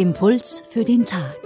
Impuls 0.00 0.62
für 0.70 0.82
den 0.82 1.04
Tag. 1.04 1.36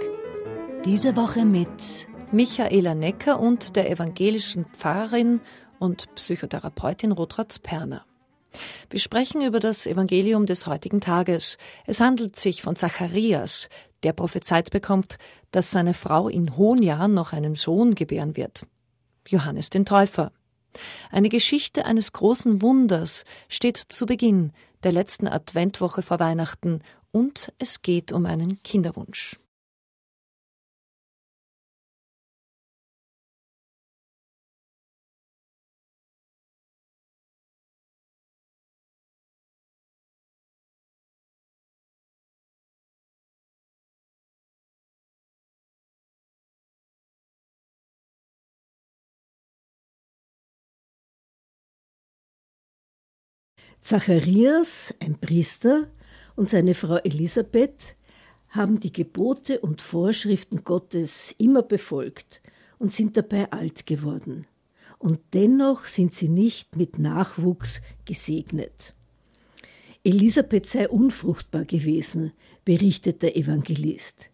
Diese 0.85 1.17
Woche 1.17 1.43
mit 1.43 2.07
Michaela 2.31 2.95
Necker 2.95 3.37
und 3.37 3.75
der 3.75 3.91
evangelischen 3.91 4.63
Pfarrerin 4.63 5.41
und 5.77 6.15
Psychotherapeutin 6.15 7.11
Rotratz 7.11 7.59
Perner. 7.59 8.05
Wir 8.89 9.01
sprechen 9.01 9.41
über 9.41 9.59
das 9.59 9.85
Evangelium 9.85 10.45
des 10.45 10.67
heutigen 10.67 11.01
Tages. 11.01 11.57
Es 11.85 11.99
handelt 11.99 12.39
sich 12.39 12.61
von 12.61 12.77
Zacharias, 12.77 13.67
der 14.03 14.13
prophezeit 14.13 14.71
bekommt, 14.71 15.17
dass 15.51 15.71
seine 15.71 15.93
Frau 15.93 16.29
in 16.29 16.55
hohen 16.55 16.81
Jahren 16.81 17.13
noch 17.13 17.33
einen 17.33 17.55
Sohn 17.55 17.93
gebären 17.93 18.37
wird. 18.37 18.67
Johannes 19.27 19.69
den 19.69 19.85
Täufer. 19.85 20.31
Eine 21.11 21.27
Geschichte 21.27 21.85
eines 21.85 22.13
großen 22.13 22.61
Wunders 22.61 23.25
steht 23.49 23.77
zu 23.77 24.05
Beginn 24.05 24.53
der 24.83 24.93
letzten 24.93 25.27
Adventwoche 25.27 26.01
vor 26.01 26.19
Weihnachten 26.19 26.81
und 27.15 27.53
es 27.59 27.81
geht 27.81 28.11
um 28.11 28.25
einen 28.25 28.61
Kinderwunsch. 28.61 29.37
Zacharias, 53.79 54.93
ein 54.99 55.17
Priester, 55.17 55.87
und 56.35 56.49
seine 56.49 56.73
Frau 56.73 56.97
Elisabeth 56.97 57.95
haben 58.49 58.79
die 58.79 58.91
Gebote 58.91 59.59
und 59.59 59.81
Vorschriften 59.81 60.63
Gottes 60.63 61.33
immer 61.37 61.61
befolgt 61.61 62.41
und 62.77 62.91
sind 62.91 63.17
dabei 63.17 63.51
alt 63.51 63.85
geworden. 63.85 64.47
Und 64.97 65.19
dennoch 65.33 65.85
sind 65.85 66.13
sie 66.13 66.29
nicht 66.29 66.77
mit 66.77 66.99
Nachwuchs 66.99 67.81
gesegnet. 68.05 68.93
Elisabeth 70.03 70.67
sei 70.67 70.87
unfruchtbar 70.87 71.65
gewesen, 71.65 72.31
berichtet 72.63 73.21
der 73.21 73.35
Evangelist. 73.35 74.29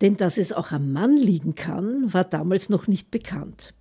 Denn 0.00 0.16
dass 0.16 0.36
es 0.36 0.52
auch 0.52 0.72
am 0.72 0.92
Mann 0.92 1.16
liegen 1.16 1.54
kann, 1.54 2.12
war 2.12 2.24
damals 2.24 2.68
noch 2.68 2.88
nicht 2.88 3.10
bekannt. 3.10 3.74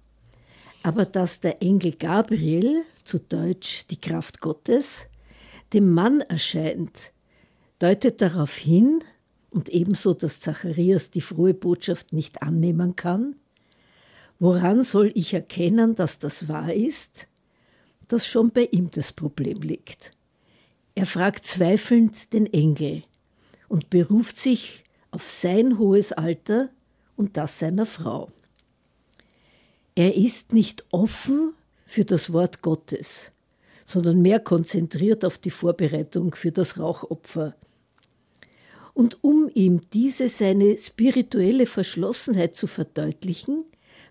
Aber 0.83 1.05
dass 1.05 1.39
der 1.39 1.61
Engel 1.61 1.93
Gabriel 1.93 2.83
zu 3.05 3.19
Deutsch 3.19 3.87
die 3.87 3.99
Kraft 3.99 4.39
Gottes, 4.39 5.07
dem 5.73 5.93
Mann 5.93 6.21
erscheint, 6.21 7.11
deutet 7.79 8.21
darauf 8.21 8.55
hin, 8.55 9.03
und 9.51 9.69
ebenso, 9.69 10.13
dass 10.13 10.39
Zacharias 10.39 11.11
die 11.11 11.21
frohe 11.21 11.53
Botschaft 11.53 12.13
nicht 12.13 12.41
annehmen 12.41 12.95
kann. 12.95 13.35
Woran 14.39 14.83
soll 14.83 15.11
ich 15.13 15.33
erkennen, 15.33 15.93
dass 15.93 16.19
das 16.19 16.47
wahr 16.47 16.73
ist? 16.73 17.27
Dass 18.07 18.25
schon 18.25 18.51
bei 18.51 18.69
ihm 18.71 18.89
das 18.91 19.11
Problem 19.11 19.61
liegt. 19.61 20.13
Er 20.95 21.05
fragt 21.05 21.45
zweifelnd 21.45 22.33
den 22.33 22.51
Engel 22.51 23.03
und 23.67 23.89
beruft 23.89 24.39
sich 24.39 24.83
auf 25.11 25.27
sein 25.27 25.77
hohes 25.77 26.11
Alter 26.11 26.69
und 27.15 27.37
das 27.37 27.59
seiner 27.59 27.85
Frau. 27.85 28.29
Er 29.95 30.15
ist 30.15 30.53
nicht 30.53 30.85
offen 30.91 31.53
für 31.85 32.05
das 32.05 32.31
Wort 32.31 32.61
Gottes, 32.61 33.31
sondern 33.91 34.21
mehr 34.21 34.39
konzentriert 34.39 35.25
auf 35.25 35.37
die 35.37 35.49
Vorbereitung 35.49 36.33
für 36.33 36.51
das 36.51 36.79
Rauchopfer. 36.79 37.55
Und 38.93 39.23
um 39.23 39.49
ihm 39.53 39.81
diese 39.93 40.29
seine 40.29 40.77
spirituelle 40.77 41.65
Verschlossenheit 41.65 42.55
zu 42.57 42.67
verdeutlichen, 42.67 43.63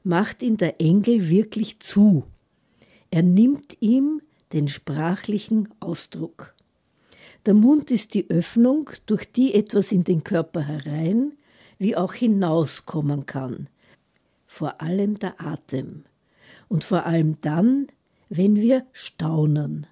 macht 0.05 0.43
ihn 0.43 0.57
der 0.57 0.81
Engel 0.81 1.29
wirklich 1.29 1.81
zu. 1.81 2.25
Er 3.11 3.23
nimmt 3.23 3.77
ihm 3.81 4.23
den 4.53 4.69
sprachlichen 4.69 5.69
Ausdruck. 5.81 6.55
Der 7.47 7.55
Mund 7.55 7.91
ist 7.91 8.15
die 8.15 8.29
Öffnung, 8.31 8.91
durch 9.07 9.31
die 9.33 9.55
etwas 9.55 9.93
in 9.93 10.05
den 10.05 10.25
Körper 10.25 10.63
herein 10.63 11.33
wie 11.79 11.97
auch 11.97 12.13
hinauskommen 12.13 13.25
kann. 13.25 13.69
Vor 14.47 14.83
allem 14.83 15.19
der 15.19 15.41
Atem 15.41 16.05
und 16.69 16.85
vor 16.85 17.07
allem 17.07 17.41
dann, 17.41 17.89
wenn 18.31 18.57
wir 18.57 18.87
staunen. 18.93 19.87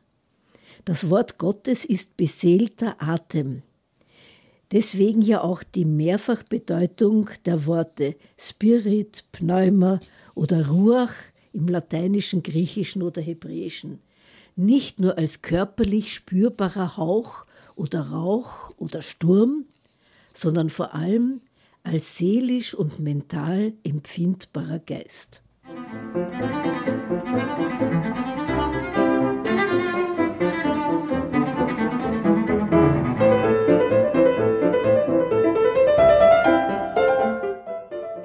Das 0.87 1.10
Wort 1.10 1.37
Gottes 1.37 1.84
ist 1.84 2.16
beseelter 2.16 2.97
Atem. 3.03 3.62
Deswegen 4.72 5.22
ja 5.22 5.43
auch 5.43 5.62
die 5.62 5.84
Mehrfachbedeutung 5.84 7.28
der 7.44 7.66
Worte 7.66 8.16
Spirit, 8.38 9.25
Pneuma 9.32 10.00
oder 10.34 10.69
Ruach 10.69 11.15
im 11.53 11.69
lateinischen, 11.69 12.43
griechischen 12.43 13.03
oder 13.03 13.21
hebräischen. 13.21 13.98
Nicht 14.56 15.00
nur 15.00 15.19
als 15.19 15.43
körperlich 15.43 16.15
spürbarer 16.15 16.97
Hauch 16.97 17.44
oder 17.77 18.10
Rauch 18.10 18.72
oder 18.77 19.03
Sturm, 19.03 19.65
sondern 20.34 20.71
vor 20.71 20.94
allem 20.94 21.41
als 21.82 22.19
seelisch 22.19 22.75
und 22.75 22.98
mental 22.98 23.72
empfindbarer 23.84 24.81
Geist. 24.81 25.43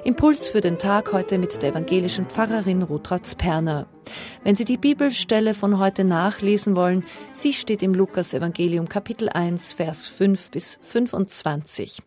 Impuls 0.04 0.48
für 0.48 0.60
den 0.60 0.78
Tag 0.78 1.14
heute 1.14 1.38
mit 1.38 1.62
der 1.62 1.70
evangelischen 1.70 2.26
Pfarrerin 2.26 2.82
Rotratz 2.82 3.34
Perner. 3.34 3.86
Wenn 4.42 4.54
Sie 4.54 4.66
die 4.66 4.76
Bibelstelle 4.76 5.54
von 5.54 5.78
heute 5.78 6.04
nachlesen 6.04 6.76
wollen, 6.76 7.04
sie 7.32 7.54
steht 7.54 7.82
im 7.82 7.94
Lukas 7.94 8.34
Evangelium 8.34 8.86
Kapitel 8.86 9.30
1, 9.30 9.72
Vers 9.72 10.06
5 10.08 10.50
bis 10.50 10.78
25. 10.82 12.02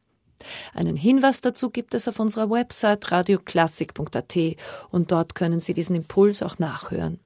Einen 0.75 0.96
Hinweis 0.96 1.41
dazu 1.41 1.72
gibt 1.72 1.96
es 1.96 2.08
auf 2.08 2.19
unserer 2.19 2.52
Website 2.52 3.12
radioklassik.at 3.12 4.38
und 4.91 5.12
dort 5.12 5.34
können 5.34 5.59
Sie 5.59 5.74
diesen 5.74 5.96
Impuls 5.96 6.44
auch 6.44 6.59
nachhören. 6.59 7.19